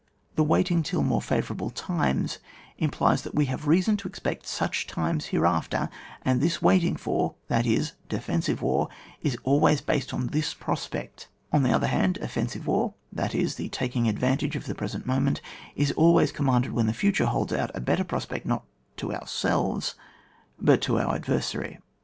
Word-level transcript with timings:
The 0.35 0.41
waiting 0.43 0.81
till 0.81 1.03
more 1.03 1.21
fwoourahle 1.21 1.73
timet 1.75 2.39
implies 2.79 3.21
that 3.21 3.35
we 3.35 3.45
have 3.45 3.67
reason 3.67 3.97
to 3.97 4.07
expect 4.07 4.47
such 4.47 4.87
times 4.87 5.27
here 5.27 5.45
after, 5.45 5.89
and 6.23 6.41
this 6.41 6.59
waiting 6.59 6.95
for, 6.95 7.35
that 7.49 7.67
is, 7.67 7.91
de 8.09 8.17
fensive 8.17 8.61
war, 8.61 8.89
is 9.21 9.37
always 9.43 9.79
based 9.79 10.11
on 10.11 10.29
this 10.29 10.55
prospect; 10.55 11.27
on 11.53 11.61
the 11.61 11.71
other 11.71 11.85
hand, 11.85 12.17
offensive 12.17 12.65
war, 12.65 12.95
that 13.13 13.35
is, 13.35 13.57
the 13.57 13.69
taking 13.69 14.07
advantage 14.09 14.55
of 14.55 14.65
the 14.65 14.73
present 14.73 15.05
moment, 15.05 15.39
is 15.75 15.91
^ways 15.93 16.33
commanded 16.33 16.71
when 16.71 16.87
the 16.87 16.93
future 16.93 17.27
holds 17.27 17.53
out 17.53 17.69
a 17.75 17.79
better 17.79 18.03
pros 18.03 18.25
pect, 18.25 18.43
not 18.43 18.63
to 18.97 19.09
oiurselves, 19.09 19.93
but 20.59 20.81
to 20.81 20.93
oiur 20.93 21.13
adver 21.13 21.39
sary. 21.41 21.77